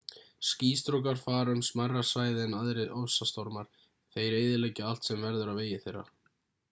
[0.51, 5.53] skýstrókar fara um smærra svæði en aðrir ofsastormar en þeir eyðileggja allt sem verður á
[5.61, 6.07] vegi þeirra